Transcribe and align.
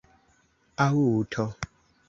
aŭto 0.85 1.47